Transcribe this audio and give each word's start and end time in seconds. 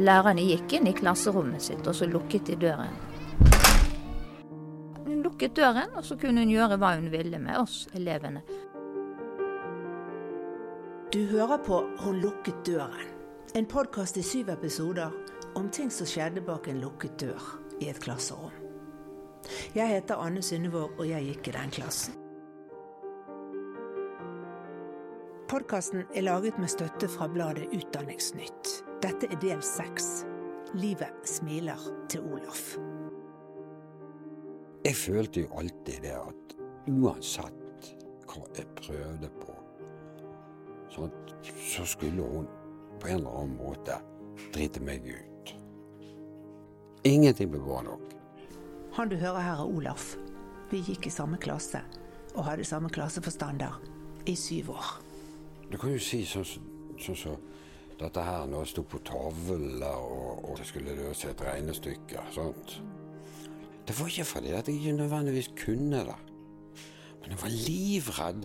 lærerne 0.00 0.44
gikk 0.44 0.78
inn 0.78 0.88
i 0.90 0.94
klasserommet 0.96 1.62
sitt, 1.62 1.86
og 1.86 1.94
så 1.94 2.08
lukket 2.08 2.48
de 2.50 2.56
døren. 2.66 2.94
Hun 5.06 5.22
lukket 5.24 5.56
døren, 5.56 5.94
og 5.96 6.04
så 6.04 6.16
kunne 6.20 6.44
hun 6.44 6.52
gjøre 6.52 6.78
hva 6.78 6.94
hun 6.96 7.10
ville 7.12 7.38
med 7.42 7.60
oss 7.60 7.86
elevene. 7.96 8.42
Du 11.12 11.22
hører 11.30 11.56
på 11.64 11.82
Hun 11.98 12.20
lukket 12.20 12.66
døren. 12.66 13.14
En 13.56 13.66
podkast 13.66 14.16
i 14.16 14.22
syv 14.22 14.50
episoder 14.52 15.10
om 15.56 15.70
ting 15.72 15.90
som 15.90 16.06
skjedde 16.06 16.42
bak 16.44 16.68
en 16.68 16.82
lukket 16.82 17.16
dør 17.20 17.46
i 17.80 17.88
et 17.88 18.00
klasserom. 18.00 18.52
Jeg 19.74 19.88
heter 19.88 20.20
Anne 20.20 20.42
Synnevåg, 20.42 20.98
og 20.98 21.08
jeg 21.08 21.24
gikk 21.30 21.48
i 21.48 21.54
den 21.56 21.72
klassen. 21.72 22.14
Podkasten 25.48 26.04
er 26.14 26.28
laget 26.28 26.58
med 26.58 26.68
støtte 26.68 27.08
fra 27.08 27.28
bladet 27.32 27.72
Utdanningsnytt. 27.72 28.87
Dette 29.02 29.28
er 29.30 29.38
del 29.38 29.60
seks. 29.62 30.24
Livet 30.74 31.28
smiler 31.28 31.78
til 32.10 32.24
Olaf. 32.32 32.74
Jeg 34.84 34.96
følte 34.96 35.44
jo 35.44 35.52
alltid 35.60 36.02
det 36.02 36.14
at 36.18 36.54
uansett 36.90 37.92
hva 38.28 38.42
jeg 38.56 38.66
prøvde 38.78 39.30
på, 39.40 39.54
sånn, 40.92 41.14
så 41.70 41.86
skulle 41.88 42.26
hun 42.26 42.48
på 42.98 43.08
en 43.08 43.20
eller 43.20 43.38
annen 43.40 43.56
måte 43.60 43.96
drite 44.54 44.82
meg 44.84 45.06
ut. 45.06 45.54
Ingenting 47.06 47.52
ble 47.52 47.62
bra 47.62 47.80
nok. 47.86 48.02
Han 48.98 49.12
du 49.12 49.16
hører 49.16 49.44
her 49.46 49.62
er 49.62 49.76
Olaf. 49.78 50.16
Vi 50.72 50.82
gikk 50.84 51.06
i 51.06 51.14
samme 51.14 51.38
klasse 51.40 51.84
og 52.34 52.44
hadde 52.48 52.66
samme 52.66 52.90
klasseforstander 52.92 53.78
i 54.26 54.34
syv 54.36 54.74
år. 54.74 54.90
Du 55.70 55.78
kan 55.78 55.94
jo 55.94 56.02
si 56.02 56.24
sånn 56.26 56.46
som 56.48 56.66
så, 56.98 57.14
så, 57.14 57.36
dette 57.98 58.22
her 58.22 58.46
nå 58.46 58.62
sto 58.68 58.84
på 58.86 59.00
tavler, 59.06 59.86
og, 59.98 60.44
og 60.44 60.58
det 60.58 60.66
skulle 60.68 60.96
løse 60.96 61.30
et 61.32 61.42
regnestykke. 61.42 62.22
sant? 62.34 62.78
Det 63.88 63.96
var 63.98 64.10
ikke 64.10 64.24
fordi 64.24 64.52
at 64.52 64.68
jeg 64.68 64.76
ikke 64.76 64.92
nødvendigvis 64.92 65.50
kunne 65.64 66.04
det, 66.04 66.18
men 67.20 67.30
jeg 67.30 67.42
var 67.42 67.56
livredd 67.68 68.44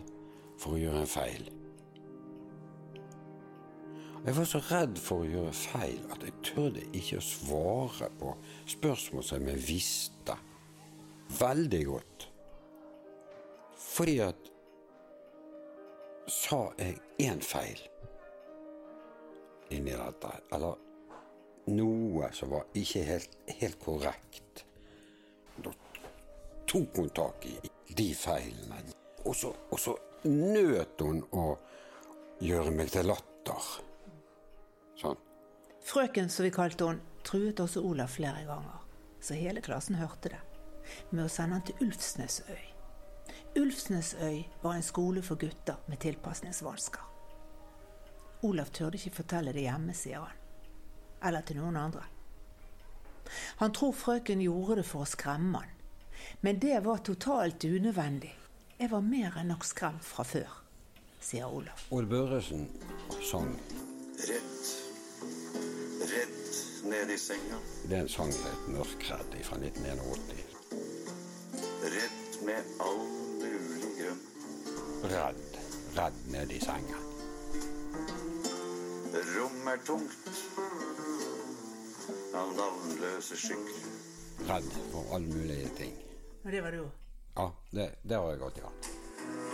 for 0.60 0.76
å 0.76 0.80
gjøre 0.80 1.04
en 1.04 1.12
feil. 1.12 1.52
Jeg 4.24 4.38
var 4.38 4.48
så 4.48 4.60
redd 4.70 5.00
for 5.04 5.26
å 5.26 5.28
gjøre 5.28 5.54
feil 5.58 6.00
at 6.16 6.22
jeg 6.24 6.38
tørde 6.48 6.84
ikke 6.96 7.20
å 7.20 7.26
svare 7.28 8.08
på 8.22 8.32
spørsmål 8.72 9.26
som 9.28 9.50
jeg 9.52 9.66
visste 9.68 10.38
veldig 11.40 11.82
godt. 11.90 12.30
Fordi 13.84 14.20
at 14.24 14.52
sa 16.32 16.70
jeg 16.80 17.02
én 17.20 17.44
feil 17.44 17.84
inni 19.78 19.96
dette, 19.98 20.32
eller 20.56 20.80
noe 21.74 22.30
som 22.36 22.52
var 22.52 22.68
ikke 22.78 23.04
helt, 23.08 23.38
helt 23.60 23.80
korrekt, 23.82 24.66
da 25.64 25.72
tok 26.68 26.98
hun 26.98 27.10
tak 27.16 27.46
i 27.48 27.56
de 27.94 28.10
feilene. 28.18 28.82
Og 29.24 29.36
så, 29.38 29.54
og 29.72 29.80
så 29.80 29.94
nøt 30.28 31.02
hun 31.04 31.22
å 31.32 31.46
gjøre 32.44 32.74
meg 32.76 32.92
til 32.92 33.08
latter. 33.08 33.70
Sånn. 35.00 35.20
Frøken, 35.84 36.32
som 36.32 36.48
vi 36.48 36.54
kalte 36.56 36.90
henne, 36.90 37.12
truet 37.24 37.62
også 37.64 37.84
Olav 37.88 38.12
flere 38.12 38.44
ganger, 38.48 38.82
så 39.24 39.38
hele 39.40 39.64
klassen 39.64 40.00
hørte 40.00 40.34
det, 40.34 40.42
med 41.12 41.26
å 41.26 41.32
sende 41.32 41.60
han 41.60 41.66
til 41.68 41.88
Ulfsnesøy. 41.88 42.70
Ulfsnesøy 43.60 44.44
var 44.64 44.76
en 44.76 44.84
skole 44.84 45.24
for 45.24 45.40
gutter 45.40 45.80
med 45.88 46.02
tilpasningsvansker. 46.04 47.13
Olaf 48.44 48.72
turde 48.76 49.00
ikke 49.00 49.22
fortelle 49.22 49.54
det 49.56 49.64
hjemme, 49.64 49.94
sier 49.96 50.24
han. 50.26 50.42
Eller 51.24 51.46
til 51.48 51.62
noen 51.62 51.78
andre. 51.80 52.04
Han 53.62 53.72
tror 53.72 53.94
frøken 53.96 54.42
gjorde 54.44 54.82
det 54.82 54.88
for 54.88 55.06
å 55.06 55.10
skremme 55.10 55.62
han. 55.64 55.72
Men 56.42 56.60
det 56.60 56.80
var 56.86 57.04
totalt 57.04 57.64
unødvendig. 57.64 58.34
Jeg 58.80 58.92
var 58.92 59.04
mer 59.06 59.38
enn 59.40 59.52
nok 59.54 59.64
skremt 59.68 60.04
fra 60.04 60.26
før, 60.28 60.50
sier 61.24 61.48
Olav. 61.48 61.86
Odd 61.94 62.10
Børresen 62.12 62.66
sang 63.24 63.54
Rett, 64.24 64.72
rett 66.12 66.84
ned 66.90 67.14
i 67.14 67.18
senga. 67.20 67.60
Det 67.88 67.98
er 67.98 68.06
en 68.06 68.12
sang 68.12 68.32
som 68.32 68.46
het 68.50 68.68
'Mørkredd' 68.74 69.40
fra 69.48 69.58
1981. 69.58 70.54
Rett 71.96 72.44
med 72.46 72.76
all 72.80 73.02
mulig 73.40 73.96
grunn. 74.00 74.22
Redd. 75.16 75.58
Redd 75.96 76.22
ned 76.32 76.52
i 76.52 76.60
sengen. 76.60 77.13
Rom 79.34 79.68
er 79.68 79.80
tungt 79.86 80.30
av 82.34 82.52
navnløse 82.58 83.38
skygger. 83.38 83.86
Redd 84.50 84.70
for 84.92 85.16
alle 85.16 85.30
mulige 85.30 85.70
ting. 85.78 85.94
Og 86.44 86.52
det 86.52 86.64
var 86.66 86.76
du 86.76 86.82
òg. 86.84 86.92
Ja, 87.38 87.46
det, 87.72 87.86
det 88.04 88.18
har 88.18 88.32
jeg 88.32 88.42
alltid 88.48 88.64
vært. 88.68 88.90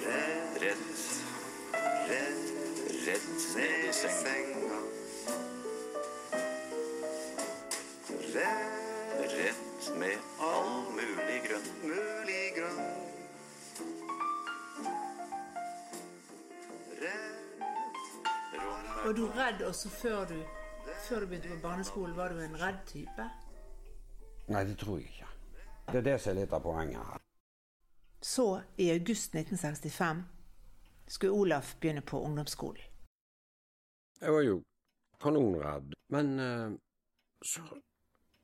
Redd, 0.05 0.59
redd, 0.63 0.85
redd, 2.09 2.41
redd 3.05 3.27
ned 3.55 3.87
i 3.87 3.93
senga. 3.99 4.81
Redd, 8.35 9.35
redd 9.35 9.91
med 10.01 10.31
all 10.51 10.73
mulig 10.95 11.41
grunn. 11.47 12.08
Var 19.09 19.13
du 19.13 19.27
redd 19.27 19.61
også 19.65 19.89
før 19.89 20.25
du, 20.29 20.35
før 21.07 21.23
du 21.23 21.25
begynte 21.25 21.49
på 21.49 21.55
barneskolen? 21.63 22.11
Var 22.17 22.29
du 22.29 22.41
en 22.45 22.57
redd 22.61 22.83
type? 22.85 23.23
Nei, 24.53 24.61
det 24.69 24.75
tror 24.77 24.99
jeg 24.99 25.07
ikke. 25.09 25.29
Det 25.87 25.95
er 25.97 26.03
det 26.05 26.13
som 26.21 26.29
er 26.29 26.37
litt 26.37 26.53
av 26.53 26.61
poenget 26.61 27.07
her. 27.07 27.23
Så, 28.21 28.45
i 28.77 28.91
august 28.93 29.33
1965, 29.33 30.21
skulle 31.07 31.39
Olaf 31.41 31.71
begynne 31.81 32.05
på 32.05 32.21
ungdomsskolen. 32.21 32.85
Jeg 34.21 34.35
var 34.37 34.45
jo 34.45 34.61
kanonredd, 35.25 35.97
men 36.13 36.31
eh, 36.45 36.77
så, 37.41 37.65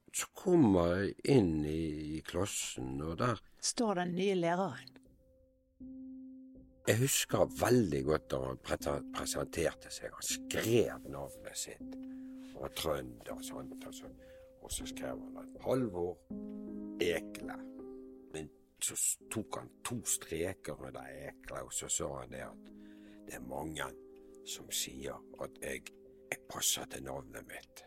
så 0.09 0.33
kommer 0.33 0.95
jeg 0.95 1.13
inn 1.37 1.59
i, 1.61 1.81
i 2.17 2.23
klassen, 2.25 2.95
og 3.05 3.19
der 3.21 3.37
Står 3.61 4.01
den 4.01 4.17
nye 4.17 4.41
læreren. 4.41 4.97
Jeg 6.85 6.99
husker 7.01 7.47
veldig 7.59 7.99
godt 8.05 8.25
da 8.29 8.39
han 8.45 8.59
presenterte 9.15 9.89
seg. 9.89 10.11
Han 10.13 10.25
skrev 10.27 11.07
navnet 11.09 11.57
sitt. 11.57 11.95
Han 12.51 12.59
var 12.61 12.75
trønder, 12.77 13.39
sånt 13.41 13.87
Og 13.87 13.93
så, 13.93 14.11
og 14.61 14.71
så 14.71 14.85
skrev 14.91 15.17
han 15.23 15.39
at 15.41 15.55
Halvor 15.65 16.19
Ekle. 17.01 17.57
Men 18.35 18.51
så 18.77 18.99
tok 19.33 19.57
han 19.57 19.73
to 19.83 19.97
streker 20.05 20.77
under 20.77 21.09
Ekle, 21.09 21.63
og 21.65 21.73
så 21.73 21.89
sa 21.89 22.11
han 22.19 22.37
det 22.37 22.45
at 22.45 22.71
det 23.25 23.39
er 23.39 23.49
mange 23.49 23.89
som 24.45 24.69
sier 24.69 25.17
at 25.41 25.57
jeg, 25.63 25.89
jeg 26.29 26.45
passer 26.51 26.85
til 26.93 27.07
navnet 27.09 27.49
mitt. 27.49 27.81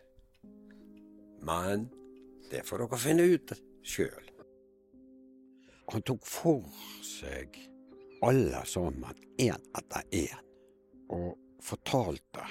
Men 1.46 1.86
det 2.50 2.66
får 2.66 2.82
dere 2.82 2.98
finne 2.98 3.30
ut 3.30 3.54
sjøl. 3.86 4.30
Han 5.94 6.02
tok 6.02 6.26
for 6.26 6.66
seg 7.06 7.54
alle 8.20 8.64
sammen, 8.66 9.16
én 9.38 9.68
etter 9.78 10.02
én, 10.10 10.40
og 11.14 11.38
fortalte 11.62 12.44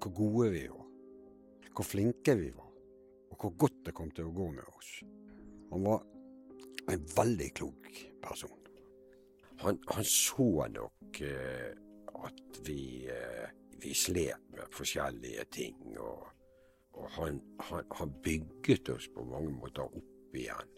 hvor 0.00 0.12
gode 0.14 0.50
vi 0.52 0.66
var, 0.68 0.84
hvor 1.74 1.86
flinke 1.86 2.36
vi 2.38 2.50
var, 2.54 2.70
og 3.30 3.40
hvor 3.40 3.56
godt 3.64 3.80
det 3.86 3.94
kom 3.96 4.12
til 4.14 4.28
å 4.28 4.34
gå 4.36 4.50
med 4.52 4.68
oss. 4.76 4.92
Han 5.72 5.88
var 5.88 6.04
en 6.92 7.08
veldig 7.16 7.50
klok 7.56 7.90
person. 8.22 8.62
Han, 9.64 9.80
han 9.88 10.04
så 10.04 10.66
nok 10.68 11.20
eh, 11.24 11.72
at 12.26 12.60
vi, 12.66 13.08
eh, 13.08 13.48
vi 13.80 13.94
slet 13.96 14.50
med 14.52 14.72
forskjellige 14.76 15.46
ting, 15.56 15.80
og, 15.96 16.28
og 16.92 17.10
han, 17.16 17.40
han, 17.70 17.84
han 17.96 18.16
bygget 18.22 18.92
oss 18.92 19.08
på 19.14 19.24
mange 19.24 19.54
måter 19.56 19.88
opp 19.88 20.36
igjen. 20.36 20.75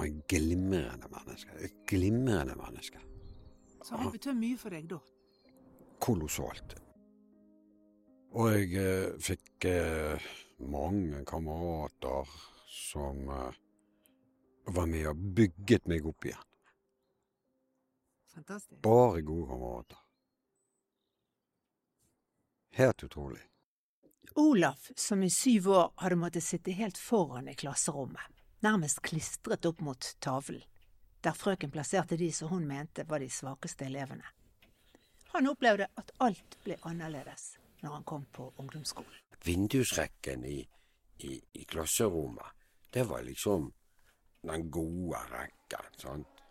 Var 0.00 0.06
en 0.06 0.22
glimrende 0.28 1.08
menneske. 1.12 1.50
Et 1.60 1.74
glimrende 1.86 2.54
menneske. 2.56 3.00
Så 3.84 3.96
han 3.96 4.12
betød 4.12 4.38
mye 4.38 4.56
for 4.56 4.72
deg 4.72 4.86
da? 4.88 4.96
Kolossalt. 6.00 6.72
Og 8.32 8.48
jeg 8.54 8.70
eh, 8.80 9.10
fikk 9.20 9.66
eh, 9.68 10.30
mange 10.72 11.20
kamerater 11.28 12.32
som 12.72 13.28
eh, 13.28 13.60
var 14.72 14.88
med 14.88 15.10
og 15.12 15.20
bygget 15.36 15.92
meg 15.92 16.08
opp 16.08 16.30
igjen. 16.30 16.48
Fantastisk. 18.32 18.80
Bare 18.80 19.20
gode 19.20 19.52
kamerater. 19.52 20.00
Helt 22.80 23.04
utrolig. 23.04 23.44
Olaf, 24.40 24.88
som 24.96 25.28
i 25.28 25.30
syv 25.42 25.74
år 25.76 25.92
hadde 26.00 26.22
måttet 26.24 26.48
sitte 26.48 26.72
helt 26.72 26.96
foran 26.96 27.52
i 27.52 27.58
klasserommet, 27.58 28.39
nærmest 28.62 29.02
klistret 29.02 29.66
opp 29.66 29.80
mot 29.80 30.14
tavlen, 30.20 30.62
der 31.24 31.36
frøken 31.36 31.70
plasserte 31.70 32.16
de 32.16 32.30
som 32.32 32.48
hun 32.48 32.66
mente 32.68 33.04
var 33.08 33.20
de 33.20 33.30
svakeste 33.30 33.84
elevene. 33.84 34.24
Han 35.34 35.46
opplevde 35.46 35.86
at 35.96 36.12
alt 36.20 36.56
ble 36.64 36.76
annerledes 36.88 37.56
når 37.82 37.92
han 37.92 38.04
kom 38.04 38.24
på 38.32 38.52
ungdomsskolen. 38.56 39.20
vindusrekken 39.44 40.44
i, 40.44 40.68
i, 41.18 41.40
i 41.52 41.64
klasserommet, 41.64 42.46
det 42.92 43.08
var 43.08 43.22
liksom 43.22 43.72
den 44.42 44.70
gode 44.70 45.16
rekken, 45.30 45.94
sant. 45.96 46.42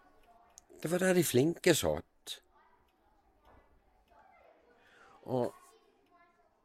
Det 0.81 0.91
var 0.91 0.99
der 0.99 1.13
de 1.13 1.23
flinke 1.23 1.75
satt. 1.75 2.41
Og 5.29 5.53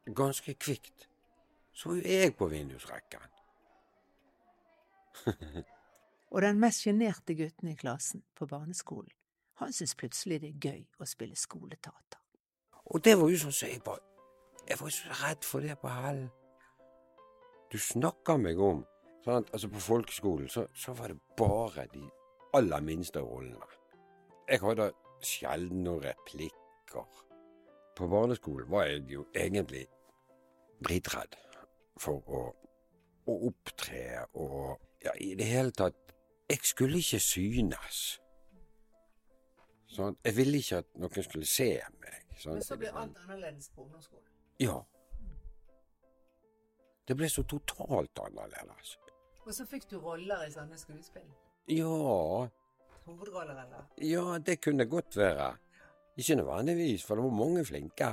ganske 0.06 0.54
kvikt 0.54 1.08
så 1.74 1.96
jo 1.96 2.02
jeg 2.04 2.36
på 2.36 2.46
vindusrekken. 2.48 3.33
Og 6.34 6.42
den 6.42 6.58
mest 6.58 6.82
sjenerte 6.82 7.36
gutten 7.38 7.70
i 7.70 7.76
klassen 7.78 8.24
på 8.34 8.46
barneskolen, 8.50 9.12
han 9.60 9.72
syntes 9.72 9.94
plutselig 9.94 10.40
det 10.42 10.50
er 10.50 10.70
gøy 10.70 10.80
å 10.98 11.06
spille 11.06 11.36
skoleteater. 11.38 12.18
Og 12.90 13.04
det 13.04 13.14
var 13.18 13.30
jo 13.30 13.38
sånn 13.44 13.54
som 13.54 13.70
jeg 13.70 13.84
bare 13.84 14.10
Jeg 14.64 14.80
var 14.80 14.92
så 14.96 15.14
redd 15.20 15.44
for 15.44 15.60
det 15.60 15.74
på 15.76 15.90
Hell. 15.92 16.22
Du 17.72 17.76
snakker 17.78 18.38
meg 18.40 18.58
om 18.58 18.78
sant? 19.24 19.50
Altså 19.52 19.68
På 19.68 19.80
folkeskolen 19.80 20.48
så, 20.48 20.66
så 20.74 20.94
var 20.96 21.12
det 21.12 21.18
bare 21.36 21.84
de 21.92 22.04
aller 22.56 22.80
minste 22.80 23.20
rollene. 23.20 23.68
Jeg 24.48 24.60
hadde 24.62 24.90
sjelden 25.24 25.84
noen 25.84 26.04
replikker. 26.04 27.20
På 27.96 28.08
barneskolen 28.08 28.70
var 28.70 28.88
jeg 28.88 29.04
jo 29.12 29.26
egentlig 29.34 29.84
dritredd 30.84 31.36
for 32.00 32.24
å, 32.26 32.42
å 33.30 33.36
opptre 33.48 34.24
og 34.32 34.80
Ja, 35.04 35.12
i 35.20 35.34
det 35.36 35.44
hele 35.44 35.72
tatt 35.76 35.96
Jeg 36.50 36.60
skulle 36.68 36.98
ikke 37.00 37.20
synes. 37.24 38.00
Sånn, 39.88 40.16
jeg 40.26 40.36
ville 40.36 40.58
ikke 40.60 40.80
at 40.82 40.90
noen 41.00 41.24
skulle 41.24 41.48
se 41.48 41.68
meg. 42.02 42.18
Sånn, 42.40 42.58
annerledes 42.90 43.70
på 43.72 43.84
ungdomsskolen. 43.84 44.26
Ja. 44.60 44.80
Det 47.08 47.16
ble 47.16 47.30
så 47.30 47.44
totalt 47.48 48.20
annerledes. 48.26 48.96
Og 49.44 49.52
så 49.54 49.64
fikk 49.68 49.86
du 49.90 49.96
roller 50.02 50.44
i 50.44 50.52
sånne 50.52 50.76
skuespill. 50.80 51.26
Ja, 51.72 51.88
Hovedroller, 53.04 53.56
eller? 53.64 53.88
ja, 54.00 54.38
det 54.38 54.60
kunne 54.64 54.84
godt 54.88 55.16
være. 55.16 55.50
Ikke 56.16 56.36
nødvendigvis, 56.36 57.04
for 57.04 57.16
det 57.16 57.24
var 57.24 57.36
mange 57.36 57.64
flinke. 57.64 58.12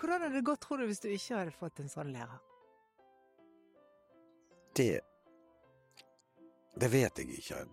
Hvordan 0.00 0.24
hadde 0.24 0.36
det 0.36 0.44
gått, 0.44 0.60
tror 0.60 0.80
du, 0.80 0.86
hvis 0.86 1.00
du 1.00 1.08
ikke 1.08 1.36
hadde 1.36 1.54
fått 1.56 1.80
en 1.82 1.92
sånn 1.92 2.12
lærer? 2.12 2.40
Det 4.76 5.00
Det 6.80 6.88
vet 6.88 7.18
jeg 7.18 7.28
ikke. 7.28 7.64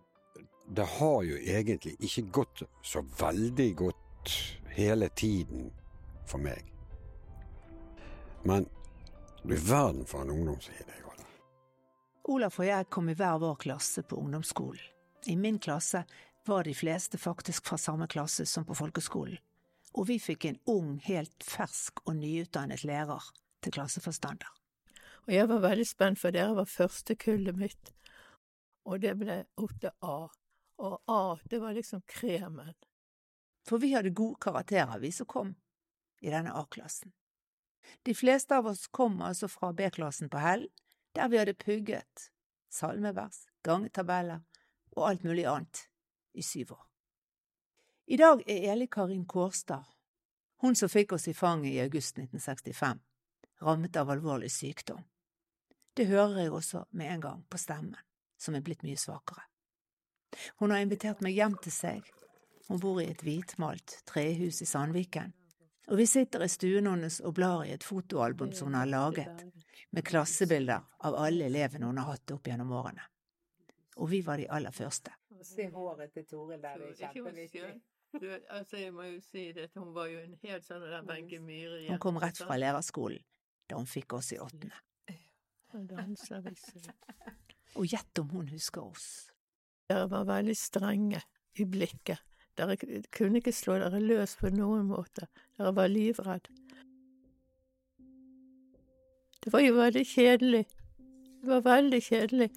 Det 0.75 0.85
har 0.85 1.21
jo 1.23 1.37
egentlig 1.37 1.95
ikke 1.99 2.21
gått 2.31 2.63
så 2.83 3.01
veldig 3.01 3.75
godt 3.75 4.33
hele 4.75 5.09
tiden 5.09 5.71
for 6.27 6.37
meg. 6.37 6.65
Men 8.43 8.67
du 9.43 9.55
verden 9.55 10.05
for 10.05 10.21
en 10.21 10.29
ungdomstid 10.35 10.75
jeg 10.75 11.03
hadde. 11.05 11.25
Olaf 12.29 12.59
og 12.59 12.67
jeg 12.67 12.89
kom 12.91 13.09
i 13.09 13.15
hver 13.15 13.39
vår 13.39 13.55
klasse 13.55 14.03
på 14.03 14.19
ungdomsskolen. 14.19 14.83
I 15.25 15.35
min 15.35 15.59
klasse 15.59 16.03
var 16.45 16.63
de 16.63 16.75
fleste 16.75 17.17
faktisk 17.17 17.65
fra 17.67 17.77
samme 17.77 18.07
klasse 18.07 18.45
som 18.45 18.65
på 18.65 18.75
folkeskolen, 18.75 19.39
og 19.93 20.07
vi 20.07 20.19
fikk 20.19 20.45
en 20.45 20.59
ung, 20.65 20.99
helt 21.03 21.43
fersk 21.43 22.03
og 22.05 22.15
nyutdannet 22.19 22.83
lærer 22.83 23.23
til 23.63 23.75
klasseforstander. 23.75 24.58
Og 25.29 25.35
jeg 25.35 25.45
var 25.45 25.59
veldig 25.61 25.85
spent, 25.85 26.17
for 26.17 26.33
dere 26.33 26.55
var 26.57 26.65
første 26.65 27.13
kullet 27.21 27.53
mitt. 27.53 27.91
Og 28.89 29.03
det 29.03 29.11
ble 29.19 29.43
8A. 29.61 30.15
Og 30.81 30.95
A, 31.05 31.37
det 31.45 31.59
var 31.61 31.75
liksom 31.77 32.01
kremen. 32.09 32.73
For 33.61 33.77
vi 33.77 33.91
hadde 33.93 34.09
gode 34.17 34.39
karakterer, 34.41 34.97
vi 34.97 35.11
som 35.13 35.29
kom 35.29 35.51
i 36.25 36.31
denne 36.33 36.55
A-klassen. 36.57 37.11
De 38.01 38.15
fleste 38.17 38.57
av 38.57 38.71
oss 38.71 38.87
kom 38.87 39.21
altså 39.21 39.45
fra 39.53 39.69
B-klassen 39.69 40.31
på 40.33 40.41
Hell, 40.41 40.65
der 41.13 41.29
vi 41.29 41.37
hadde 41.37 41.53
pugget 41.53 42.31
salmevers, 42.73 43.45
gangetabeller 43.61 44.41
og 44.95 45.05
alt 45.11 45.23
mulig 45.29 45.45
annet 45.45 45.83
i 46.33 46.41
syv 46.41 46.73
år. 46.73 46.83
I 48.09 48.17
dag 48.17 48.41
er 48.49 48.73
Eli 48.73 48.89
Karin 48.89 49.27
Kårstad, 49.29 49.85
hun 50.65 50.75
som 50.75 50.89
fikk 50.89 51.13
oss 51.13 51.29
i 51.29 51.37
fanget 51.37 51.75
i 51.75 51.79
august 51.85 52.17
1965, 52.17 53.05
rammet 53.61 54.01
av 54.01 54.09
alvorlig 54.09 54.49
sykdom. 54.49 55.05
Det 55.93 56.05
hører 56.07 56.43
jeg 56.43 56.53
også 56.53 56.85
med 56.91 57.11
en 57.13 57.21
gang 57.21 57.43
på 57.49 57.57
stemmen, 57.57 57.99
som 58.37 58.55
er 58.55 58.63
blitt 58.65 58.85
mye 58.85 58.97
svakere. 58.97 59.43
Hun 60.61 60.71
har 60.71 60.83
invitert 60.83 61.21
meg 61.25 61.35
hjem 61.35 61.57
til 61.63 61.73
seg. 61.73 62.09
Hun 62.69 62.79
bor 62.79 63.01
i 63.01 63.09
et 63.09 63.23
hvitmalt 63.25 63.97
trehus 64.07 64.61
i 64.61 64.67
Sandviken, 64.69 65.33
og 65.89 65.97
vi 65.97 66.05
sitter 66.05 66.43
i 66.45 66.49
stuen 66.49 66.85
hennes 66.85 67.17
og 67.25 67.33
blar 67.39 67.63
i 67.65 67.73
et 67.73 67.83
fotoalbum 67.83 68.51
som 68.53 68.69
hun 68.69 68.77
har 68.77 68.89
laget, 68.89 69.45
med 69.89 70.05
klassebilder 70.05 70.83
av 71.07 71.15
alle 71.17 71.47
elevene 71.49 71.89
hun 71.89 71.97
har 71.97 72.11
hatt 72.11 72.35
opp 72.35 72.45
gjennom 72.47 72.75
årene. 72.77 73.01
Og 73.97 74.11
vi 74.11 74.21
var 74.21 74.37
de 74.37 74.45
aller 74.53 74.71
første. 74.71 75.15
Se 75.43 75.65
håret 75.73 76.13
til 76.13 76.27
Toril 76.29 76.61
der, 76.61 76.77
det 76.77 76.91
er 76.93 77.15
kjempeviktig. 77.15 77.71
Du, 78.21 78.27
altså, 78.49 78.77
jeg 78.77 78.93
må 78.93 79.05
jo 79.05 79.17
si 79.21 79.47
det, 79.53 79.69
hun 79.77 79.91
var 79.93 80.09
jo 80.09 80.21
en 80.21 80.37
helt 80.43 80.65
sånn 80.65 80.81
der 80.81 81.03
Wenche 81.05 81.37
Myhre 81.41 81.83
Hun 81.89 82.01
kom 82.01 82.17
rett 82.21 82.41
fra 82.41 82.57
lærerskolen 82.57 83.21
da 83.69 83.77
hun 83.77 83.85
fikk 83.89 84.15
oss 84.17 84.31
i 84.33 84.39
åttende. 84.41 84.73
Og 87.77 87.85
gjett 87.85 88.21
om 88.21 88.29
hun 88.33 88.47
husker 88.49 88.83
oss. 88.83 89.29
Dere 89.89 90.07
var 90.09 90.27
veldig 90.29 90.55
strenge 90.57 91.21
i 91.57 91.65
blikket. 91.65 92.21
Dere 92.59 92.75
kunne 93.15 93.39
ikke 93.39 93.55
slå 93.55 93.77
dere 93.79 94.01
løs 94.03 94.35
på 94.39 94.51
noen 94.51 94.89
måte. 94.89 95.29
Dere 95.57 95.71
var 95.75 95.91
livredd. 95.91 96.49
Det 99.39 99.53
var 99.53 99.63
jo 99.63 99.77
veldig 99.77 100.03
kjedelig. 100.05 100.65
Det 101.39 101.47
var 101.47 101.63
veldig 101.63 102.01
kjedelig. 102.03 102.49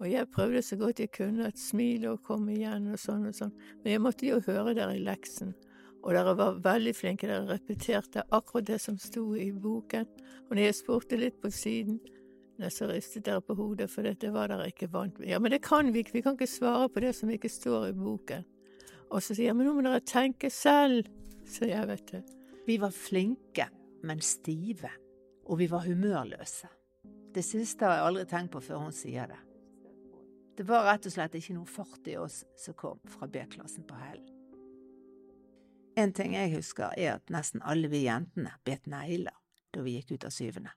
Og 0.00 0.08
jeg 0.10 0.30
prøvde 0.32 0.62
så 0.64 0.78
godt 0.80 1.02
jeg 1.02 1.12
kunne 1.14 1.50
å 1.50 1.58
smile 1.58 2.14
og 2.14 2.24
komme 2.26 2.56
igjen 2.56 2.88
og 2.92 2.98
sånn 3.00 3.28
og 3.28 3.36
sånn, 3.36 3.52
men 3.82 3.92
jeg 3.92 4.02
måtte 4.02 4.26
jo 4.26 4.40
høre 4.46 4.74
dere 4.74 4.96
i 4.96 5.04
leksen. 5.04 5.52
Og 6.04 6.12
dere 6.12 6.34
var 6.36 6.58
veldig 6.64 6.92
flinke, 6.96 7.28
dere 7.28 7.48
repeterte 7.48 8.26
akkurat 8.36 8.66
det 8.68 8.80
som 8.82 8.98
sto 9.00 9.30
i 9.40 9.48
boken. 9.52 10.04
Og 10.48 10.52
når 10.52 10.66
jeg 10.66 10.76
spurte 10.82 11.16
litt 11.16 11.38
på 11.40 11.48
siden, 11.52 11.96
så 12.68 12.90
ristet 12.90 13.24
dere 13.24 13.42
på 13.42 13.56
hodet, 13.56 13.88
for 13.90 14.06
dette 14.06 14.28
var 14.34 14.52
dere 14.52 14.68
ikke 14.70 14.90
vant 14.92 15.16
med. 15.18 15.30
Ja, 15.32 15.40
men 15.40 15.54
det 15.54 15.62
kan 15.64 15.88
vi 15.94 16.04
ikke, 16.04 16.18
vi 16.18 16.22
kan 16.26 16.36
ikke 16.36 16.50
svare 16.50 16.90
på 16.92 17.02
det 17.02 17.14
som 17.16 17.32
ikke 17.32 17.50
står 17.50 17.88
i 17.88 17.96
boken. 17.96 18.44
Og 19.10 19.22
så 19.22 19.32
sier 19.32 19.48
jeg, 19.48 19.56
men 19.56 19.68
nå 19.68 19.74
må 19.78 19.86
dere 19.86 20.04
tenke 20.04 20.52
selv, 20.52 21.08
så 21.48 21.68
jeg, 21.68 21.88
vet 21.88 22.12
det. 22.12 22.22
Vi 22.68 22.76
var 22.80 22.92
flinke, 22.92 23.68
men 24.04 24.20
stive. 24.24 24.92
Og 25.48 25.58
vi 25.60 25.68
var 25.72 25.84
humørløse. 25.88 26.70
Det 27.34 27.42
siste 27.44 27.88
har 27.88 27.98
jeg 27.98 28.06
aldri 28.10 28.28
tenkt 28.30 28.52
på 28.54 28.62
før 28.64 28.84
hun 28.84 28.94
sier 28.94 29.32
det. 29.32 29.40
Det 30.54 30.68
var 30.68 30.86
rett 30.86 31.08
og 31.08 31.16
slett 31.16 31.34
ikke 31.34 31.56
noe 31.56 31.66
fart 31.68 32.06
i 32.12 32.14
oss 32.20 32.44
som 32.60 32.76
kom 32.78 33.00
fra 33.10 33.26
B-klassen 33.26 33.88
på 33.88 33.98
Hell. 33.98 34.22
En 35.96 36.12
ting 36.12 36.34
jeg 36.34 36.56
husker, 36.56 36.90
er 36.98 37.14
at 37.14 37.30
nesten 37.30 37.62
alle 37.62 37.88
vi 37.88 38.04
jentene 38.04 38.56
bet 38.66 38.88
negler 38.90 39.34
da 39.74 39.82
vi 39.82 39.96
gikk 39.96 40.14
ut 40.14 40.26
av 40.26 40.34
syvende. 40.34 40.70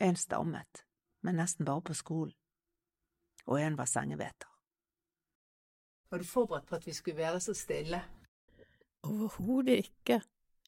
En 0.00 0.16
stammet, 0.16 0.84
men 1.24 1.38
nesten 1.40 1.68
bare 1.68 1.84
på 1.88 1.96
skolen. 1.96 2.34
Og 3.46 3.60
en 3.60 3.76
var 3.78 3.88
sengeveter. 3.90 4.48
Var 6.10 6.20
du 6.20 6.24
forberedt 6.28 6.68
på 6.68 6.76
at 6.76 6.86
vi 6.86 6.92
skulle 6.92 7.16
være 7.16 7.40
så 7.40 7.54
stille? 7.56 8.02
Overhodet 9.02 9.78
ikke. 9.86 10.20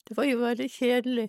Det 0.09 0.17
var 0.17 0.25
jo 0.25 0.39
veldig 0.41 0.71
kjedelig. 0.71 1.29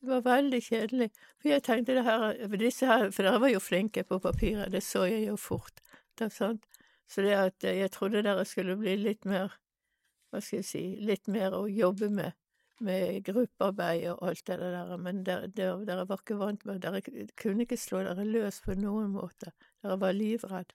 Det 0.00 0.08
var 0.08 0.20
veldig 0.20 0.60
kjedelig. 0.62 1.10
For 1.40 1.48
jeg 1.48 1.62
tenkte 1.62 1.96
det 1.96 2.04
her, 2.04 2.56
disse 2.60 2.86
her, 2.86 3.10
for 3.10 3.26
dere 3.26 3.40
var 3.40 3.52
jo 3.52 3.60
flinke 3.60 4.04
på 4.04 4.18
papiret, 4.18 4.72
det 4.72 4.82
så 4.84 5.04
jeg 5.08 5.26
jo 5.26 5.36
fort. 5.36 5.80
Det 6.18 6.28
er 6.28 6.36
sant? 6.36 6.64
Så 7.08 7.24
det 7.24 7.34
at 7.34 7.64
jeg 7.64 7.90
trodde 7.90 8.22
dere 8.22 8.44
skulle 8.44 8.76
bli 8.76 8.94
litt 8.96 9.24
mer, 9.24 9.56
hva 10.30 10.40
skal 10.42 10.60
jeg 10.60 10.68
si, 10.68 10.84
litt 11.02 11.28
mer 11.30 11.54
å 11.56 11.64
jobbe 11.70 12.10
med, 12.14 12.36
med 12.86 13.20
gruppearbeid 13.26 14.06
og 14.12 14.22
alt 14.28 14.44
det 14.46 14.58
der, 14.62 14.92
men 15.02 15.24
dere, 15.26 15.50
dere, 15.54 16.06
var 16.08 16.22
ikke 16.22 16.38
vant 16.40 16.64
med 16.68 16.80
Dere 16.84 17.02
kunne 17.36 17.66
ikke 17.66 17.78
slå 17.80 18.04
dere 18.06 18.24
løs 18.24 18.62
på 18.64 18.76
noen 18.78 19.10
måte. 19.16 19.52
Dere 19.82 19.98
var 20.00 20.16
livredd. 20.16 20.72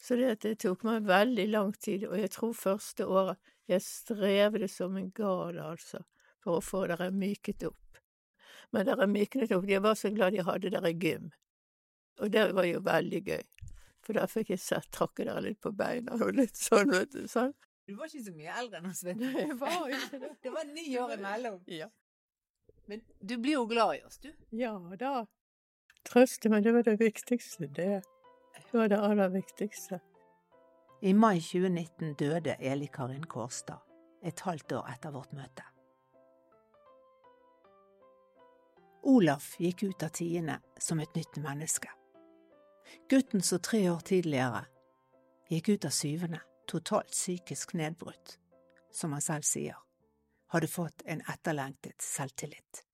Så 0.00 0.16
det, 0.18 0.40
det 0.42 0.56
tok 0.64 0.82
meg 0.84 1.06
veldig 1.08 1.46
lang 1.52 1.72
tid, 1.78 2.08
og 2.08 2.18
jeg 2.18 2.32
tror 2.34 2.56
første 2.58 3.06
året 3.06 3.52
jeg 3.70 3.84
strevde 3.84 4.68
som 4.68 4.96
en 5.00 5.08
gal, 5.16 5.60
altså, 5.62 6.02
for 6.44 6.58
å 6.58 6.64
få 6.64 6.84
dere 6.90 7.08
myket 7.14 7.64
opp. 7.70 8.00
Men 8.74 8.88
dere 8.88 9.06
myknet 9.08 9.54
opp, 9.54 9.68
jeg 9.70 9.82
var 9.84 9.96
så 9.96 10.10
glad 10.12 10.36
jeg 10.36 10.44
hadde 10.48 10.72
dere 10.74 10.92
gym. 10.92 11.30
Og 12.20 12.30
det 12.30 12.48
var 12.54 12.66
jo 12.68 12.82
veldig 12.84 13.20
gøy, 13.26 13.44
for 14.04 14.18
da 14.18 14.26
fikk 14.30 14.52
jeg 14.54 14.62
sett 14.62 14.90
trakke 14.94 15.26
dere 15.26 15.42
litt 15.46 15.60
på 15.62 15.72
beina 15.74 16.18
og 16.20 16.34
litt 16.36 16.58
sånn, 16.58 16.92
vet 16.92 17.14
du. 17.14 17.24
sånn. 17.30 17.54
Du 17.86 17.94
var 17.94 18.08
ikke 18.08 18.24
så 18.24 18.32
mye 18.32 18.56
eldre 18.60 18.80
enn 18.80 18.88
oss, 18.88 19.02
vet 19.04 19.20
du. 19.20 19.26
jeg 19.28 19.58
var 19.60 19.92
ikke 19.92 20.20
det. 20.22 20.32
Det 20.42 20.52
var 20.54 20.64
ni 20.70 20.86
år 20.98 21.14
imellom. 21.18 21.60
Ja. 21.68 21.90
Men 22.88 23.04
du 23.20 23.36
blir 23.38 23.58
jo 23.58 23.66
glad 23.68 23.98
i 23.98 24.02
oss, 24.04 24.18
du. 24.18 24.30
Ja 24.56 24.72
da. 25.00 25.26
Trøste 26.04 26.50
meg, 26.52 26.64
det 26.64 26.72
var 26.76 26.84
det 26.84 26.98
viktigste, 27.00 27.68
det. 27.76 28.02
Det 28.54 28.72
var 28.72 28.88
det 28.92 29.00
aller 29.00 29.30
viktigste. 29.32 30.00
I 31.04 31.12
mai 31.12 31.40
2019 31.40 32.14
døde 32.20 32.56
Eli 32.60 32.88
Karin 32.92 33.24
Kårstad, 33.28 33.80
et 34.24 34.40
halvt 34.40 34.72
år 34.78 34.88
etter 34.94 35.12
vårt 35.12 35.32
møte. 35.36 35.64
Olaf 39.04 39.50
gikk 39.60 39.82
ut 39.84 40.02
av 40.02 40.14
tiende 40.16 40.56
som 40.80 41.00
et 41.00 41.16
nytt 41.16 41.36
menneske. 41.44 41.90
Gutten 43.12 43.44
som 43.44 43.60
tre 43.60 43.82
år 43.90 44.00
tidligere 44.00 44.64
gikk 45.52 45.74
ut 45.74 45.84
av 45.84 45.92
syvende, 45.92 46.40
totalt 46.66 47.12
psykisk 47.12 47.74
nedbrutt, 47.74 48.38
som 48.92 49.12
han 49.12 49.24
selv 49.24 49.46
sier, 49.48 49.78
hadde 50.54 50.70
fått 50.70 51.02
en 51.06 51.22
etterlengtet 51.30 52.02
selvtillit. 52.02 52.84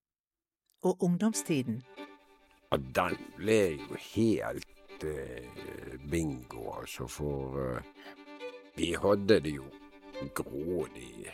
Og 0.86 1.02
ungdomstiden 1.04 1.82
ja, 2.70 2.76
den 2.78 3.16
ble 3.34 3.58
jo 3.74 3.96
helt 3.98 5.04
eh, 5.04 5.96
bingo, 6.10 6.68
altså, 6.78 7.08
for 7.10 7.56
eh, 7.58 7.88
vi 8.76 8.92
hadde 8.94 9.40
det 9.42 9.56
jo 9.56 9.66
grådig 10.38 11.32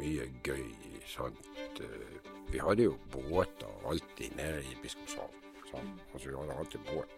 mye 0.00 0.26
gøy. 0.42 0.66
Sant? 1.06 1.46
Eh, 1.78 2.32
vi 2.50 2.58
hadde 2.58 2.88
jo 2.88 2.96
båter 3.12 3.86
alltid 3.86 4.34
nede 4.36 4.64
i 4.66 4.74
Biskopshavn. 4.82 5.94
Altså, 6.12 6.26
vi 6.26 6.34
hadde 6.34 6.58
alltid 6.58 6.80
båt. 6.90 7.14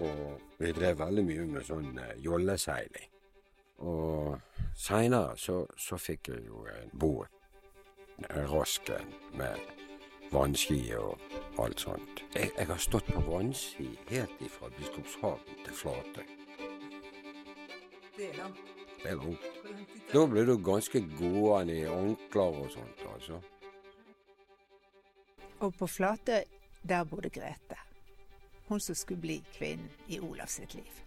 Og 0.00 0.40
vi 0.58 0.72
drev 0.72 1.00
veldig 1.00 1.24
mye 1.26 1.46
med 1.54 1.66
sånn 1.66 1.98
eh, 1.98 2.14
jolleseiling. 2.24 3.08
Og 3.80 4.36
seinere 4.76 5.36
så, 5.40 5.62
så 5.76 5.96
fikk 6.00 6.32
jeg 6.34 6.46
jo 6.48 6.64
en 6.68 6.90
båt, 6.92 7.32
en 8.28 8.48
rask 8.50 8.90
en, 8.92 9.14
med 9.40 9.60
vannski 10.32 10.82
og 10.98 11.18
alt 11.62 11.80
sånt. 11.80 12.24
Jeg, 12.34 12.52
jeg 12.56 12.68
har 12.68 12.82
stått 12.82 13.08
på 13.08 13.22
vannski 13.28 13.88
helt 14.10 14.44
ifra 14.44 14.68
Biskopshaven 14.76 15.64
til 15.64 15.78
Flatøy. 15.82 16.28
Det 18.16 18.28
er 18.28 18.36
langt. 18.42 18.64
Det 19.00 19.10
er 19.10 19.22
langt. 19.22 19.48
Da 20.12 20.26
ble 20.28 20.44
du 20.44 20.56
ganske 20.64 21.00
gående 21.16 21.76
i 21.80 21.86
ankler 21.88 22.64
og 22.64 22.72
sånt, 22.74 23.04
altså. 23.14 23.40
Og 25.60 25.74
på 25.76 25.86
Flatøy, 25.86 26.42
der 26.88 27.04
bodde 27.04 27.30
Grete. 27.32 27.89
Hun 28.70 28.80
som 28.80 28.94
skulle 28.94 29.20
bli 29.20 29.40
kvinnen 29.52 29.88
i 30.06 30.20
Olaf 30.22 30.48
sitt 30.48 30.74
liv. 30.74 31.00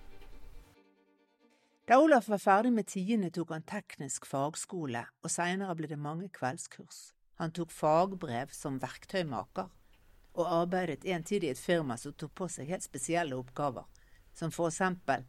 Da 1.87 1.99
Olaf 1.99 2.27
var 2.27 2.37
ferdig 2.37 2.73
med 2.75 2.87
tiende, 2.91 3.29
tok 3.31 3.53
han 3.55 3.63
teknisk 3.63 4.25
fagskole, 4.27 5.05
og 5.23 5.31
seinere 5.31 5.75
ble 5.79 5.87
det 5.87 5.99
mange 5.99 6.27
kveldskurs. 6.35 7.13
Han 7.39 7.53
tok 7.55 7.71
fagbrev 7.71 8.51
som 8.51 8.81
verktøymaker, 8.83 9.69
og 10.35 10.51
arbeidet 10.57 11.07
en 11.07 11.23
tid 11.23 11.43
i 11.47 11.53
et 11.53 11.59
firma 11.59 11.95
som 11.99 12.15
tok 12.19 12.33
på 12.35 12.49
seg 12.51 12.67
helt 12.67 12.83
spesielle 12.83 13.39
oppgaver, 13.39 13.87
som 14.35 14.51
for 14.51 14.67
eksempel 14.67 15.23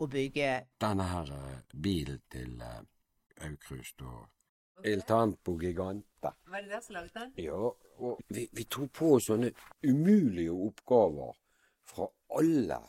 å 0.00 0.08
bygge 0.08 0.48
Denne 0.80 1.10
her 1.12 1.32
eh, 1.36 1.60
bilen 1.76 2.22
til 2.32 2.56
uh, 2.64 2.80
Aukrust 3.44 4.00
og 4.00 4.86
Il 4.88 5.04
Tampo 5.04 5.58
Gigante. 5.60 6.32
Var 6.48 6.64
det 6.64 6.72
dere 6.72 6.82
som 6.88 6.96
laget 6.96 7.20
den? 7.20 7.36
Ja, 7.44 7.68
og 8.00 8.24
vi, 8.32 8.48
vi 8.56 8.64
tok 8.64 8.92
på 8.96 9.14
oss 9.18 9.28
sånne 9.28 9.52
umulige 9.84 10.56
oppgaver 10.56 11.36
fra 11.90 12.08
alle 12.38 12.80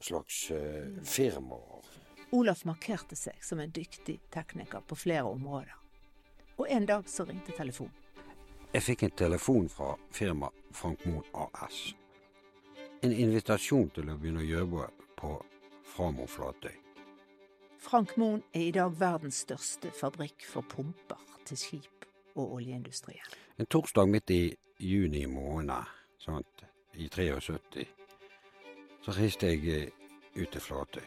slags 0.00 0.50
eh, 0.50 1.02
firmaer. 1.04 1.84
Olaf 2.30 2.64
markerte 2.64 3.16
seg 3.16 3.44
som 3.44 3.60
en 3.60 3.72
dyktig 3.72 4.18
tekniker 4.34 4.84
på 4.86 4.96
flere 4.96 5.28
områder. 5.28 5.74
Og 6.58 6.68
en 6.70 6.86
dag 6.86 7.08
så 7.08 7.24
ringte 7.24 7.54
telefonen. 7.56 7.94
Jeg 8.72 8.84
fikk 8.84 9.06
en 9.06 9.14
telefon 9.16 9.68
fra 9.72 9.94
firma 10.12 10.50
Frank 10.76 11.04
Moen 11.08 11.24
AS. 11.32 11.94
En 13.00 13.14
invitasjon 13.14 13.88
til 13.96 14.10
å 14.12 14.16
begynne 14.20 14.42
å 14.42 14.48
jobbe 14.48 14.88
på 15.16 15.30
Framo 15.88 16.26
Flatøy. 16.28 16.74
Frank 17.80 18.16
Moen 18.20 18.42
er 18.52 18.66
i 18.66 18.74
dag 18.74 18.92
verdens 18.98 19.38
største 19.46 19.92
fabrikk 19.94 20.44
for 20.50 20.66
pumper 20.68 21.22
til 21.48 21.60
skip 21.60 22.08
og 22.34 22.58
oljeindustrien. 22.58 23.24
En 23.56 23.70
torsdag 23.70 24.10
midt 24.10 24.34
i 24.34 24.42
juni 24.78 25.24
måned, 25.30 25.88
sant, 26.20 26.66
i 26.98 27.08
73, 27.08 27.86
så 29.08 29.14
reiste 29.16 29.48
jeg 29.48 29.68
eh, 29.72 30.42
ut 30.42 30.50
til 30.52 30.60
Flatøy. 30.60 31.04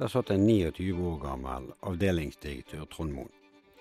Der 0.00 0.10
satt 0.10 0.32
en 0.34 0.46
29 0.46 0.96
år 0.98 1.18
gammel 1.22 1.68
avdelingsdirektør 1.86 2.88
Trond 2.90 3.14
Moen. 3.14 3.30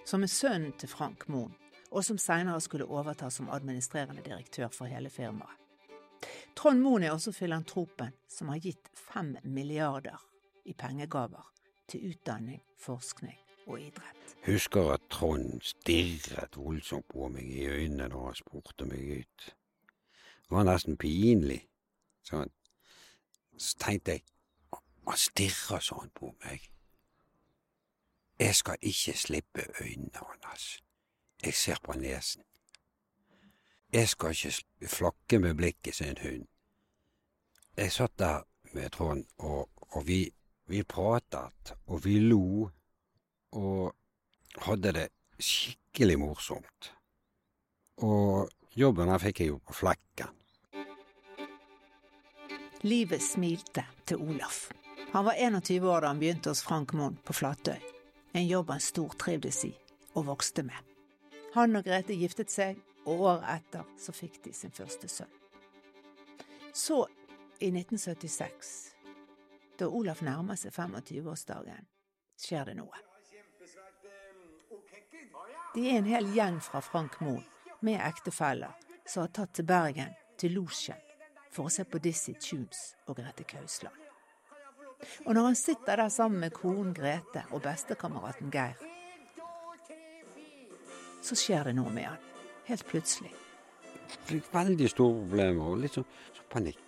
Som 0.05 0.21
er 0.21 0.29
sønnen 0.29 0.75
til 0.77 0.91
Frank 0.91 1.25
Moen, 1.33 1.55
og 1.89 2.05
som 2.05 2.19
senere 2.21 2.61
skulle 2.61 2.85
overta 2.85 3.31
som 3.33 3.49
administrerende 3.49 4.21
direktør 4.21 4.69
for 4.69 4.85
hele 4.85 5.09
firmaet. 5.09 5.57
Trond 6.55 6.85
Moen 6.85 7.03
er 7.03 7.15
også 7.15 7.33
filantropen 7.33 8.13
som 8.29 8.53
har 8.53 8.61
gitt 8.61 8.93
fem 8.93 9.33
milliarder 9.43 10.21
i 10.69 10.77
pengegaver 10.77 11.49
til 11.89 12.13
utdanning, 12.13 12.61
forskning 12.77 13.39
og 13.65 13.79
idrett. 13.81 14.37
Husker 14.45 14.93
at 14.93 15.09
Trond 15.09 15.57
stirret 15.65 16.53
voldsomt 16.57 17.09
på 17.09 17.33
meg 17.33 17.49
i 17.49 17.65
øynene 17.65 18.13
da 18.13 18.27
han 18.27 18.37
spurte 18.37 18.85
meg 18.85 19.23
ut. 19.23 19.53
Det 20.43 20.53
var 20.53 20.69
nesten 20.69 21.01
pinlig. 21.01 21.63
Sånn. 22.29 22.53
Så 23.57 23.77
tenkte 23.79 24.17
jeg, 24.17 24.23
han 25.07 25.19
stirrer 25.19 25.83
sånn 25.83 26.11
på 26.15 26.31
meg. 26.43 26.69
Jeg 28.39 28.55
skal 28.55 28.77
ikke 28.81 29.13
slippe 29.17 29.65
øynene 29.81 30.23
hans. 30.43 30.79
Jeg 31.43 31.53
ser 31.53 31.79
på 31.83 31.93
nesen. 31.99 32.43
Jeg 33.93 34.09
skal 34.09 34.33
ikke 34.33 34.87
flakke 34.87 35.39
med 35.39 35.55
blikket 35.55 35.95
som 35.95 36.07
en 36.07 36.21
hund. 36.23 36.47
Jeg 37.77 37.91
satt 37.91 38.19
der 38.19 38.41
med 38.73 38.89
Trond, 38.89 39.25
og, 39.37 39.69
og 39.77 40.07
vi, 40.07 40.33
vi 40.65 40.83
pratet, 40.83 41.73
og 41.85 42.05
vi 42.05 42.19
lo, 42.19 42.69
og 43.51 43.95
hadde 44.65 44.93
det 44.93 45.07
skikkelig 45.39 46.19
morsomt. 46.19 46.93
Og 47.97 48.49
jobben 48.75 49.09
her 49.09 49.21
fikk 49.21 49.43
jeg 49.43 49.53
jo 49.53 49.59
på 49.61 49.77
flekken. 49.77 50.42
Livet 52.85 53.21
smilte 53.21 53.85
til 54.05 54.17
Olaf. 54.17 54.71
Han 55.11 55.25
var 55.25 55.33
21 55.33 55.89
år 55.89 56.01
da 56.01 56.07
han 56.07 56.19
begynte 56.19 56.51
hos 56.51 56.63
Frank 56.63 56.91
Mohn 56.93 57.15
på 57.23 57.33
Flatøy. 57.33 57.79
En 58.35 58.47
jobb 58.47 58.73
han 58.73 58.81
stortrivdes 58.83 59.61
i 59.65 59.69
og 60.13 60.25
vokste 60.27 60.65
med. 60.67 60.75
Han 61.53 61.79
og 61.79 61.85
Grete 61.87 62.17
giftet 62.19 62.51
seg, 62.51 62.81
og 63.05 63.21
året 63.29 63.45
etter 63.53 63.87
så 63.99 64.11
fikk 64.11 64.41
de 64.43 64.51
sin 64.57 64.75
første 64.75 65.07
sønn. 65.07 65.31
Så, 66.73 67.05
i 67.63 67.69
1976, 67.71 68.73
da 69.79 69.87
Olaf 69.87 70.19
nærmer 70.19 70.59
seg 70.59 70.75
25-årsdagen, 70.75 71.87
skjer 72.35 72.67
det 72.67 72.75
noe. 72.81 72.99
De 75.73 75.87
er 75.87 76.01
en 76.01 76.11
hel 76.11 76.27
gjeng 76.35 76.59
fra 76.59 76.83
Frank 76.83 77.15
Moen 77.23 77.47
med 77.79 78.03
ektefeller 78.03 78.75
som 79.07 79.23
har 79.23 79.31
tatt 79.39 79.55
til 79.55 79.71
Bergen, 79.71 80.11
til 80.35 80.57
Losjen, 80.59 80.99
for 81.53 81.69
å 81.69 81.73
se 81.73 81.85
på 81.85 82.01
Dizzie 82.01 82.39
Tunes 82.41 82.93
og 83.07 83.17
Grete 83.19 83.45
Kausland. 83.47 83.95
Og 85.25 85.33
når 85.35 85.49
han 85.49 85.57
sitter 85.59 85.99
der 85.99 86.09
sammen 86.09 86.39
med 86.39 86.55
konen 86.55 86.93
Grete 86.95 87.43
og 87.51 87.61
bestekameraten 87.63 88.51
Geir, 88.53 88.79
så 91.23 91.37
skjer 91.39 91.69
det 91.69 91.75
noe 91.77 91.91
med 91.93 92.07
han. 92.09 92.23
Helt 92.67 92.85
plutselig. 92.87 93.31
Fikk 94.27 94.49
veldig 94.53 94.89
store 94.91 95.19
problemer 95.19 95.69
og 95.73 95.83
litt 95.83 95.95
sånn, 95.97 96.07
sånn 96.35 96.49
panikk. 96.51 96.79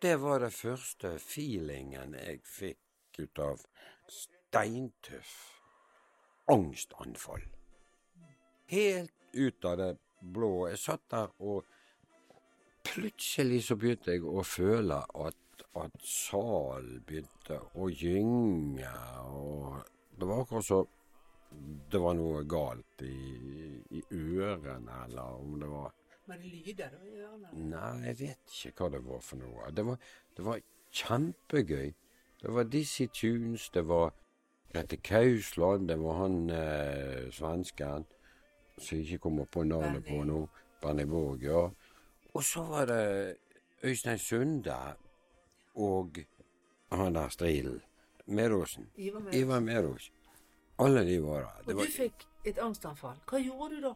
Det 0.00 0.16
var 0.20 0.40
det 0.40 0.52
første 0.56 1.16
feelingen 1.20 2.14
jeg 2.16 2.40
fikk 2.48 3.20
ut 3.20 3.40
av 3.44 3.64
steintøff 4.08 5.32
angstanfall. 6.50 7.42
Helt 8.70 9.12
ut 9.32 9.64
av 9.64 9.76
det 9.78 9.90
blå. 10.20 10.68
Jeg 10.70 10.80
satt 10.80 11.04
der 11.12 11.34
og 11.38 11.68
plutselig 12.90 13.64
så 13.66 13.76
begynte 13.80 14.14
jeg 14.14 14.24
å 14.26 14.42
føle 14.46 15.00
at, 15.26 15.64
at 15.78 16.02
salen 16.04 17.00
begynte 17.06 17.60
å 17.78 17.88
gynge, 17.90 18.94
og 19.30 19.80
det 20.18 20.28
var 20.28 20.42
akkurat 20.44 20.66
som 20.66 20.88
det 21.90 21.98
var 21.98 22.14
noe 22.14 22.44
galt 22.46 23.02
i, 23.02 23.14
i 23.98 24.02
ørene, 24.14 25.00
eller 25.06 25.40
om 25.40 25.56
det 25.60 25.70
var 25.70 25.96
Var 26.30 26.38
det 26.38 26.50
lyder 26.52 26.92
i 27.02 27.16
ørene? 27.24 27.48
Nei, 27.72 27.94
jeg 28.06 28.18
vet 28.20 28.54
ikke 28.54 28.84
hva 28.84 28.90
det 28.94 29.00
var 29.06 29.24
for 29.26 29.42
noe. 29.42 29.70
Det 29.74 29.84
var, 29.86 29.98
det 30.36 30.44
var 30.46 30.60
kjempegøy. 30.94 31.88
Det 32.40 32.54
var 32.54 32.68
Dizzie 32.70 33.10
Tunes, 33.12 33.66
det 33.74 33.82
var 33.88 34.12
Grete 34.70 34.96
Kausland, 35.02 35.88
det 35.88 35.98
var 35.98 36.20
han 36.20 36.36
eh, 36.54 37.26
svensken 37.34 38.06
som 38.78 38.98
ikke 39.02 39.18
kommer 39.18 39.44
på 39.50 39.64
navnet 39.66 40.06
på 40.06 40.22
nå. 40.24 40.44
Bernie 40.80 41.06
Borg, 41.06 41.42
ja. 41.44 41.66
Og 42.34 42.44
så 42.44 42.62
var 42.64 42.84
det 42.86 43.36
Øystein 43.84 44.18
Sunde 44.18 44.76
og 45.74 46.18
han 46.92 47.14
der 47.14 47.28
Strilen. 47.28 47.82
Meråsen. 48.26 48.90
Ivar 48.96 49.20
Merås. 49.20 49.34
Ivar 49.34 49.60
Medås. 49.60 50.12
Alle 50.78 51.00
de. 51.00 51.14
Det 51.16 51.22
Og 51.22 51.74
var, 51.76 51.84
du 51.84 51.90
fikk 51.92 52.26
et 52.44 52.58
angstanfall. 52.58 53.16
Hva 53.30 53.38
gjorde 53.42 53.76
du 53.76 53.82
da? 53.88 53.94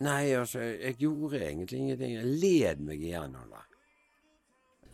nei, 0.00 0.32
altså, 0.36 0.60
jeg 0.60 0.94
gjorde 1.00 1.40
egentlig 1.40 1.78
ingenting. 1.78 2.14
Jeg 2.16 2.24
led 2.24 2.76
meg 2.84 3.00
igjennom 3.00 3.48
det. 3.52 3.62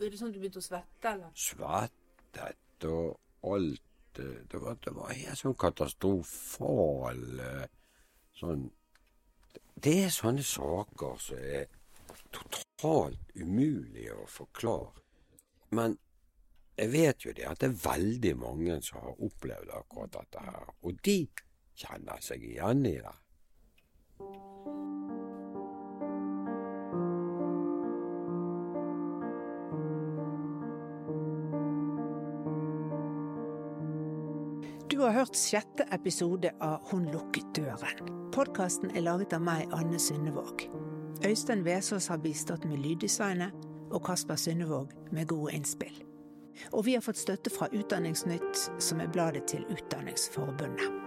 Er 0.05 0.09
det 0.09 0.19
sånn 0.19 0.29
at 0.31 0.35
du 0.35 0.39
begynte 0.39 0.59
å 0.61 0.65
svette, 0.65 1.09
eller? 1.09 1.31
svettet 1.35 2.87
og 2.87 3.19
alt. 3.43 4.19
eh, 4.19 4.43
Det 4.51 4.61
var, 4.61 4.75
det 4.83 4.93
var 4.95 5.11
helt 5.13 5.37
sånn 5.39 5.55
katastrofal 5.55 7.21
sånn 8.39 8.69
Det 9.83 9.93
er 10.05 10.09
sånne 10.09 10.43
saker 10.43 11.17
som 11.19 11.37
er 11.37 11.67
totalt 12.33 13.35
umulig 13.35 14.09
å 14.13 14.25
forklare. 14.29 14.93
Men 15.73 15.97
jeg 16.77 16.89
vet 16.93 17.25
jo 17.25 17.33
det 17.37 17.45
at 17.49 17.61
det 17.61 17.69
er 17.69 17.81
veldig 17.83 18.35
mange 18.41 18.79
som 18.85 19.03
har 19.05 19.19
opplevd 19.21 19.73
akkurat 19.77 20.15
dette 20.15 20.45
her, 20.45 20.71
og 20.81 21.03
de 21.05 21.19
kjenner 21.77 22.23
seg 22.25 22.45
igjen 22.45 22.85
i 22.89 22.97
det. 23.01 23.17
Du 34.89 34.99
har 35.01 35.15
hørt 35.17 35.35
sjette 35.35 35.85
episode 35.91 36.53
av 36.61 36.85
Hun 36.91 37.09
lukket 37.11 37.49
døren. 37.57 38.11
Podkasten 38.33 38.93
er 38.93 39.05
laget 39.05 39.35
av 39.35 39.43
meg, 39.45 39.65
Anne 39.75 39.99
Synnevåg. 40.01 40.67
Øystein 41.25 41.65
Vesaas 41.65 42.07
har 42.07 42.17
bistått 42.17 42.65
med 42.65 42.77
lyddesignet, 42.83 43.51
og 43.91 44.03
Kasper 44.05 44.35
Synnevåg 44.35 44.91
med 45.11 45.27
gode 45.27 45.53
innspill. 45.53 46.03
Og 46.71 46.85
vi 46.85 46.93
har 46.93 47.01
fått 47.01 47.17
støtte 47.17 47.49
fra 47.53 47.69
Utdanningsnytt, 47.73 48.67
som 48.79 48.99
er 48.99 49.11
bladet 49.13 49.47
til 49.47 49.65
Utdanningsforbundet. 49.71 51.02